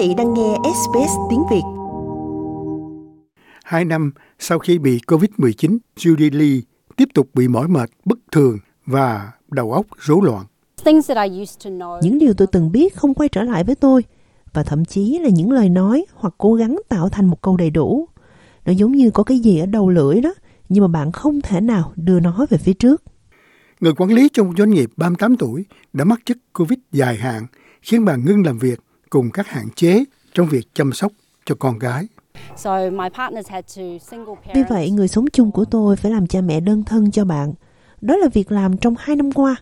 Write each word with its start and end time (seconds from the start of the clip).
vị 0.00 0.14
đang 0.14 0.34
nghe 0.34 0.56
SBS 0.62 1.12
tiếng 1.30 1.42
Việt. 1.50 1.62
Hai 3.64 3.84
năm 3.84 4.12
sau 4.38 4.58
khi 4.58 4.78
bị 4.78 5.00
COVID-19, 5.06 5.78
Judy 5.96 6.38
Lee 6.38 6.60
tiếp 6.96 7.08
tục 7.14 7.28
bị 7.34 7.48
mỏi 7.48 7.68
mệt, 7.68 7.90
bất 8.04 8.18
thường 8.32 8.58
và 8.86 9.32
đầu 9.48 9.72
óc 9.72 9.86
rối 9.98 10.18
loạn. 10.22 10.46
Những 12.02 12.18
điều 12.18 12.34
tôi 12.34 12.48
từng 12.52 12.72
biết 12.72 12.96
không 12.96 13.14
quay 13.14 13.28
trở 13.28 13.42
lại 13.42 13.64
với 13.64 13.74
tôi 13.74 14.04
và 14.52 14.62
thậm 14.62 14.84
chí 14.84 15.18
là 15.18 15.28
những 15.28 15.52
lời 15.52 15.68
nói 15.68 16.04
hoặc 16.14 16.34
cố 16.38 16.54
gắng 16.54 16.80
tạo 16.88 17.08
thành 17.08 17.26
một 17.26 17.42
câu 17.42 17.56
đầy 17.56 17.70
đủ. 17.70 18.08
Nó 18.64 18.72
giống 18.72 18.92
như 18.92 19.10
có 19.10 19.22
cái 19.22 19.38
gì 19.38 19.58
ở 19.58 19.66
đầu 19.66 19.90
lưỡi 19.90 20.20
đó, 20.20 20.34
nhưng 20.68 20.82
mà 20.82 20.88
bạn 20.88 21.12
không 21.12 21.40
thể 21.40 21.60
nào 21.60 21.92
đưa 21.96 22.20
nó 22.20 22.46
về 22.50 22.58
phía 22.58 22.74
trước. 22.74 23.02
Người 23.80 23.92
quản 23.96 24.10
lý 24.10 24.28
trong 24.32 24.52
doanh 24.58 24.70
nghiệp 24.70 24.90
38 24.96 25.36
tuổi 25.36 25.64
đã 25.92 26.04
mắc 26.04 26.20
chức 26.24 26.38
COVID 26.52 26.78
dài 26.92 27.16
hạn, 27.16 27.46
khiến 27.82 28.04
bà 28.04 28.16
ngưng 28.16 28.46
làm 28.46 28.58
việc 28.58 28.80
cùng 29.10 29.30
các 29.30 29.48
hạn 29.48 29.68
chế 29.76 30.04
trong 30.34 30.48
việc 30.48 30.68
chăm 30.74 30.92
sóc 30.92 31.12
cho 31.44 31.54
con 31.54 31.78
gái. 31.78 32.06
Vì 34.54 34.62
vậy, 34.68 34.90
người 34.90 35.08
sống 35.08 35.24
chung 35.32 35.52
của 35.52 35.64
tôi 35.64 35.96
phải 35.96 36.12
làm 36.12 36.26
cha 36.26 36.40
mẹ 36.40 36.60
đơn 36.60 36.82
thân 36.84 37.10
cho 37.10 37.24
bạn. 37.24 37.52
Đó 38.00 38.16
là 38.16 38.28
việc 38.32 38.52
làm 38.52 38.76
trong 38.76 38.94
hai 38.98 39.16
năm 39.16 39.32
qua, 39.32 39.56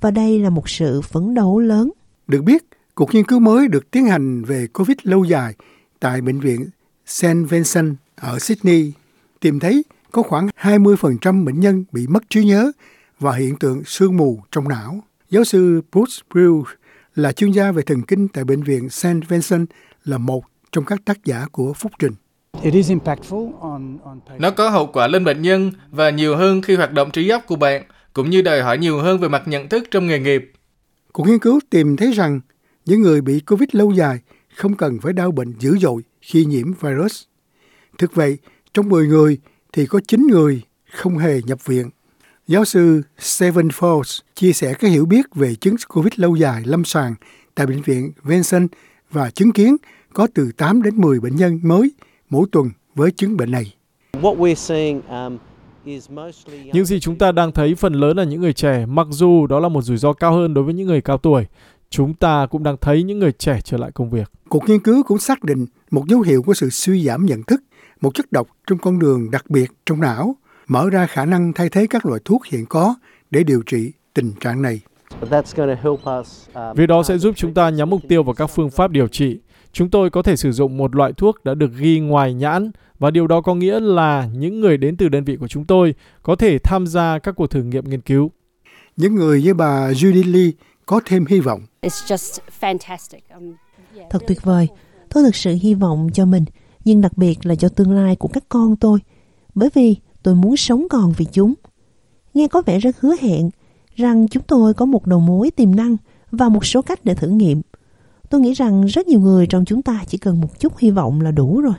và 0.00 0.10
đây 0.10 0.38
là 0.38 0.50
một 0.50 0.68
sự 0.68 1.00
phấn 1.00 1.34
đấu 1.34 1.58
lớn. 1.58 1.90
Được 2.26 2.42
biết, 2.42 2.64
cuộc 2.94 3.14
nghiên 3.14 3.24
cứu 3.24 3.38
mới 3.38 3.68
được 3.68 3.90
tiến 3.90 4.06
hành 4.06 4.44
về 4.44 4.66
COVID 4.66 4.96
lâu 5.02 5.24
dài 5.24 5.54
tại 6.00 6.20
Bệnh 6.20 6.40
viện 6.40 6.70
St. 7.06 7.26
Vincent 7.48 7.96
ở 8.16 8.38
Sydney 8.38 8.92
tìm 9.40 9.60
thấy 9.60 9.84
có 10.12 10.22
khoảng 10.22 10.48
20% 10.60 11.44
bệnh 11.44 11.60
nhân 11.60 11.84
bị 11.92 12.06
mất 12.06 12.30
trí 12.30 12.44
nhớ 12.44 12.72
và 13.20 13.32
hiện 13.32 13.56
tượng 13.56 13.84
sương 13.84 14.16
mù 14.16 14.40
trong 14.50 14.68
não. 14.68 15.00
Giáo 15.30 15.44
sư 15.44 15.80
Bruce 15.92 16.22
Brew 16.30 16.62
là 17.14 17.32
chuyên 17.32 17.50
gia 17.50 17.72
về 17.72 17.82
thần 17.82 18.02
kinh 18.02 18.28
tại 18.28 18.44
Bệnh 18.44 18.62
viện 18.62 18.90
St. 18.90 19.28
Vincent 19.28 19.66
là 20.04 20.18
một 20.18 20.44
trong 20.72 20.84
các 20.84 21.04
tác 21.04 21.24
giả 21.24 21.46
của 21.52 21.72
phúc 21.72 21.92
trình. 21.98 22.12
Nó 24.38 24.50
có 24.50 24.70
hậu 24.70 24.86
quả 24.86 25.06
lên 25.06 25.24
bệnh 25.24 25.42
nhân 25.42 25.72
và 25.90 26.10
nhiều 26.10 26.36
hơn 26.36 26.62
khi 26.62 26.76
hoạt 26.76 26.92
động 26.92 27.10
trí 27.10 27.28
óc 27.28 27.42
của 27.46 27.56
bạn, 27.56 27.82
cũng 28.12 28.30
như 28.30 28.42
đòi 28.42 28.62
hỏi 28.62 28.78
nhiều 28.78 28.98
hơn 28.98 29.18
về 29.18 29.28
mặt 29.28 29.42
nhận 29.46 29.68
thức 29.68 29.84
trong 29.90 30.06
nghề 30.06 30.18
nghiệp. 30.18 30.52
Cuộc 31.12 31.24
nghiên 31.24 31.38
cứu 31.38 31.60
tìm 31.70 31.96
thấy 31.96 32.12
rằng 32.12 32.40
những 32.84 33.00
người 33.00 33.20
bị 33.20 33.40
COVID 33.40 33.68
lâu 33.72 33.92
dài 33.92 34.18
không 34.54 34.74
cần 34.74 34.98
phải 35.00 35.12
đau 35.12 35.30
bệnh 35.30 35.54
dữ 35.58 35.78
dội 35.78 36.02
khi 36.20 36.44
nhiễm 36.44 36.72
virus. 36.80 37.22
Thực 37.98 38.14
vậy, 38.14 38.38
trong 38.74 38.88
10 38.88 39.06
người 39.06 39.38
thì 39.72 39.86
có 39.86 40.00
9 40.08 40.26
người 40.26 40.62
không 40.92 41.18
hề 41.18 41.40
nhập 41.42 41.66
viện. 41.66 41.90
Giáo 42.48 42.64
sư 42.64 43.02
Stephen 43.18 43.68
Forbes 43.68 44.20
chia 44.34 44.52
sẻ 44.52 44.74
cái 44.74 44.90
hiểu 44.90 45.06
biết 45.06 45.34
về 45.34 45.54
chứng 45.54 45.74
COVID 45.88 46.12
lâu 46.16 46.36
dài 46.36 46.62
lâm 46.64 46.84
sàng 46.84 47.14
tại 47.54 47.66
Bệnh 47.66 47.82
viện 47.82 48.12
Vincent 48.22 48.68
và 49.10 49.30
chứng 49.30 49.52
kiến 49.52 49.76
có 50.14 50.26
từ 50.34 50.52
8 50.56 50.82
đến 50.82 50.96
10 50.96 51.20
bệnh 51.20 51.36
nhân 51.36 51.60
mới 51.62 51.92
mỗi 52.30 52.46
tuần 52.52 52.70
với 52.94 53.10
chứng 53.10 53.36
bệnh 53.36 53.50
này. 53.50 53.74
Um, 54.22 55.38
những 56.72 56.84
gì 56.84 57.00
chúng 57.00 57.18
ta 57.18 57.32
đang 57.32 57.52
thấy 57.52 57.74
phần 57.74 57.92
lớn 57.92 58.16
là 58.16 58.24
những 58.24 58.40
người 58.40 58.52
trẻ, 58.52 58.86
mặc 58.86 59.06
dù 59.10 59.46
đó 59.46 59.60
là 59.60 59.68
một 59.68 59.82
rủi 59.82 59.96
ro 59.96 60.12
cao 60.12 60.32
hơn 60.32 60.54
đối 60.54 60.64
với 60.64 60.74
những 60.74 60.86
người 60.86 61.00
cao 61.00 61.18
tuổi. 61.18 61.46
Chúng 61.90 62.14
ta 62.14 62.46
cũng 62.50 62.62
đang 62.62 62.76
thấy 62.80 63.02
những 63.02 63.18
người 63.18 63.32
trẻ 63.32 63.60
trở 63.64 63.76
lại 63.76 63.90
công 63.94 64.10
việc. 64.10 64.30
Cuộc 64.48 64.68
nghiên 64.68 64.80
cứu 64.80 65.02
cũng 65.02 65.18
xác 65.18 65.44
định 65.44 65.66
một 65.90 66.04
dấu 66.08 66.20
hiệu 66.20 66.42
của 66.42 66.54
sự 66.54 66.70
suy 66.70 67.04
giảm 67.04 67.26
nhận 67.26 67.42
thức, 67.42 67.62
một 68.00 68.14
chất 68.14 68.32
độc 68.32 68.48
trong 68.66 68.78
con 68.78 68.98
đường 68.98 69.30
đặc 69.30 69.50
biệt 69.50 69.70
trong 69.86 70.00
não, 70.00 70.36
mở 70.68 70.90
ra 70.90 71.06
khả 71.06 71.24
năng 71.24 71.52
thay 71.52 71.68
thế 71.68 71.86
các 71.90 72.06
loại 72.06 72.20
thuốc 72.24 72.46
hiện 72.46 72.66
có 72.66 72.94
để 73.30 73.42
điều 73.42 73.62
trị 73.66 73.92
tình 74.14 74.32
trạng 74.40 74.62
này. 74.62 74.80
Um, 75.20 75.30
Vì 76.76 76.86
đó 76.86 77.02
sẽ 77.02 77.18
giúp 77.18 77.34
chúng 77.36 77.54
ta 77.54 77.70
nhắm 77.70 77.90
mục 77.90 78.02
tiêu 78.08 78.22
vào 78.22 78.34
các 78.34 78.46
phương 78.46 78.70
pháp 78.70 78.90
điều 78.90 79.08
trị. 79.08 79.38
Chúng 79.72 79.90
tôi 79.90 80.10
có 80.10 80.22
thể 80.22 80.36
sử 80.36 80.52
dụng 80.52 80.76
một 80.76 80.96
loại 80.96 81.12
thuốc 81.12 81.44
đã 81.44 81.54
được 81.54 81.70
ghi 81.76 82.00
ngoài 82.00 82.34
nhãn 82.34 82.70
và 82.98 83.10
điều 83.10 83.26
đó 83.26 83.40
có 83.40 83.54
nghĩa 83.54 83.80
là 83.80 84.28
những 84.34 84.60
người 84.60 84.76
đến 84.76 84.96
từ 84.96 85.08
đơn 85.08 85.24
vị 85.24 85.36
của 85.36 85.48
chúng 85.48 85.64
tôi 85.64 85.94
có 86.22 86.36
thể 86.36 86.58
tham 86.58 86.86
gia 86.86 87.18
các 87.18 87.32
cuộc 87.32 87.46
thử 87.46 87.62
nghiệm 87.62 87.84
nghiên 87.84 88.00
cứu. 88.00 88.30
Những 88.96 89.14
người 89.14 89.42
như 89.42 89.54
bà 89.54 89.90
Judy 89.90 90.32
Lee 90.32 90.50
có 90.86 91.00
thêm 91.06 91.24
hy 91.26 91.40
vọng. 91.40 91.60
Um, 91.82 93.54
Thật 94.10 94.18
tuyệt 94.26 94.42
vời. 94.42 94.68
Tôi 95.10 95.24
thực 95.24 95.36
sự 95.36 95.56
hy 95.62 95.74
vọng 95.74 96.08
cho 96.12 96.24
mình, 96.24 96.44
nhưng 96.84 97.00
đặc 97.00 97.12
biệt 97.16 97.46
là 97.46 97.54
cho 97.54 97.68
tương 97.68 97.92
lai 97.92 98.16
của 98.16 98.28
các 98.28 98.44
con 98.48 98.76
tôi. 98.76 98.98
Bởi 99.54 99.68
vì 99.74 99.96
tôi 100.28 100.34
muốn 100.34 100.56
sống 100.56 100.86
còn 100.90 101.12
vì 101.16 101.26
chúng. 101.32 101.54
Nghe 102.34 102.48
có 102.48 102.62
vẻ 102.66 102.78
rất 102.78 103.00
hứa 103.00 103.14
hẹn 103.20 103.50
rằng 103.96 104.28
chúng 104.28 104.42
tôi 104.42 104.74
có 104.74 104.84
một 104.84 105.06
đầu 105.06 105.20
mối 105.20 105.50
tiềm 105.50 105.76
năng 105.76 105.96
và 106.30 106.48
một 106.48 106.66
số 106.66 106.82
cách 106.82 107.04
để 107.04 107.14
thử 107.14 107.28
nghiệm. 107.28 107.60
Tôi 108.30 108.40
nghĩ 108.40 108.52
rằng 108.52 108.84
rất 108.84 109.06
nhiều 109.06 109.20
người 109.20 109.46
trong 109.46 109.64
chúng 109.64 109.82
ta 109.82 110.04
chỉ 110.06 110.18
cần 110.18 110.40
một 110.40 110.60
chút 110.60 110.78
hy 110.78 110.90
vọng 110.90 111.20
là 111.20 111.30
đủ 111.30 111.60
rồi. 111.60 111.74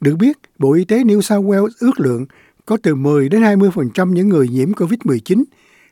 Được 0.00 0.16
biết, 0.16 0.38
Bộ 0.58 0.72
Y 0.72 0.84
tế 0.84 1.02
New 1.04 1.20
South 1.20 1.46
Wales 1.46 1.68
ước 1.78 2.00
lượng 2.00 2.26
có 2.66 2.76
từ 2.82 2.94
10 2.94 3.28
đến 3.28 3.42
20% 3.42 4.12
những 4.12 4.28
người 4.28 4.48
nhiễm 4.48 4.72
COVID-19 4.72 5.44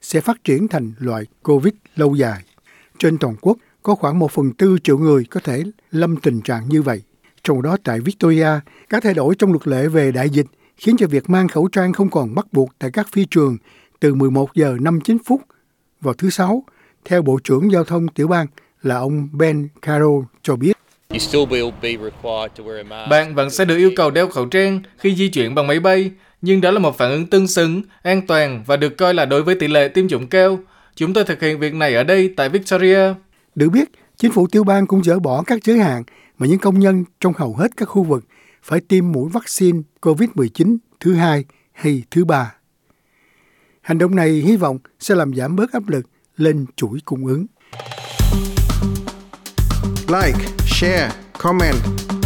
sẽ 0.02 0.20
phát 0.20 0.44
triển 0.44 0.68
thành 0.68 0.92
loại 0.98 1.24
COVID 1.42 1.74
lâu 1.96 2.14
dài. 2.14 2.44
Trên 2.98 3.18
toàn 3.18 3.36
quốc, 3.40 3.58
có 3.82 3.94
khoảng 3.94 4.18
1 4.18 4.30
phần 4.30 4.52
tư 4.52 4.78
triệu 4.84 4.98
người 4.98 5.24
có 5.24 5.40
thể 5.44 5.62
lâm 5.90 6.16
tình 6.16 6.40
trạng 6.40 6.68
như 6.68 6.82
vậy. 6.82 7.02
Trong 7.44 7.62
đó 7.62 7.76
tại 7.84 8.00
Victoria, 8.00 8.48
các 8.88 9.02
thay 9.02 9.14
đổi 9.14 9.34
trong 9.34 9.52
luật 9.52 9.68
lệ 9.68 9.88
về 9.88 10.12
đại 10.12 10.30
dịch 10.30 10.46
khiến 10.80 10.96
cho 10.96 11.06
việc 11.06 11.30
mang 11.30 11.48
khẩu 11.48 11.68
trang 11.68 11.92
không 11.92 12.10
còn 12.10 12.34
bắt 12.34 12.46
buộc 12.52 12.70
tại 12.78 12.90
các 12.90 13.08
phi 13.12 13.24
trường 13.24 13.56
từ 14.00 14.14
11 14.14 14.54
giờ 14.54 14.76
59 14.80 15.16
phút 15.26 15.42
vào 16.00 16.14
thứ 16.14 16.30
Sáu, 16.30 16.64
theo 17.04 17.22
Bộ 17.22 17.38
trưởng 17.44 17.72
Giao 17.72 17.84
thông 17.84 18.08
tiểu 18.08 18.28
bang 18.28 18.46
là 18.82 18.96
ông 18.96 19.28
Ben 19.32 19.68
Carroll 19.82 20.24
cho 20.42 20.56
biết. 20.56 20.72
Bạn 23.10 23.34
vẫn 23.34 23.50
sẽ 23.50 23.64
được 23.64 23.76
yêu 23.76 23.90
cầu 23.96 24.10
đeo 24.10 24.28
khẩu 24.28 24.46
trang 24.46 24.80
khi 24.98 25.14
di 25.14 25.28
chuyển 25.28 25.54
bằng 25.54 25.66
máy 25.66 25.80
bay, 25.80 26.10
nhưng 26.42 26.60
đó 26.60 26.70
là 26.70 26.78
một 26.78 26.98
phản 26.98 27.10
ứng 27.10 27.26
tương 27.26 27.46
xứng, 27.46 27.82
an 28.02 28.26
toàn 28.26 28.64
và 28.66 28.76
được 28.76 28.96
coi 28.98 29.14
là 29.14 29.24
đối 29.24 29.42
với 29.42 29.54
tỷ 29.54 29.68
lệ 29.68 29.88
tiêm 29.88 30.08
chủng 30.08 30.26
cao. 30.26 30.58
Chúng 30.94 31.14
tôi 31.14 31.24
thực 31.24 31.40
hiện 31.40 31.58
việc 31.58 31.74
này 31.74 31.94
ở 31.94 32.04
đây 32.04 32.34
tại 32.36 32.48
Victoria. 32.48 33.14
Được 33.54 33.68
biết, 33.68 33.88
chính 34.16 34.32
phủ 34.32 34.46
tiểu 34.46 34.64
bang 34.64 34.86
cũng 34.86 35.04
dỡ 35.04 35.18
bỏ 35.18 35.42
các 35.46 35.64
giới 35.64 35.78
hạn 35.78 36.02
mà 36.38 36.46
những 36.46 36.58
công 36.58 36.78
nhân 36.78 37.04
trong 37.20 37.32
hầu 37.36 37.54
hết 37.54 37.76
các 37.76 37.86
khu 37.88 38.02
vực 38.02 38.24
phải 38.62 38.80
tiêm 38.80 39.12
mũi 39.12 39.30
vaccine 39.32 39.78
COVID-19 40.00 40.76
thứ 41.00 41.14
hai 41.14 41.44
hay 41.72 42.02
thứ 42.10 42.24
ba. 42.24 42.54
Hành 43.80 43.98
động 43.98 44.16
này 44.16 44.30
hy 44.30 44.56
vọng 44.56 44.78
sẽ 45.00 45.14
làm 45.14 45.34
giảm 45.34 45.56
bớt 45.56 45.72
áp 45.72 45.88
lực 45.88 46.06
lên 46.36 46.66
chuỗi 46.76 46.98
cung 47.04 47.26
ứng. 47.26 47.46
Like, 50.08 50.46
share, 50.66 51.12
comment. 51.38 51.76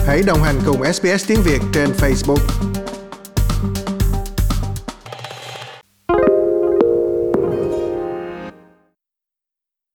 Hãy 0.07 0.23
đồng 0.27 0.43
hành 0.43 0.61
cùng 0.67 0.93
SBS 0.93 1.29
tiếng 1.29 1.41
Việt 1.45 1.61
trên 1.73 1.91
Facebook. 1.91 2.74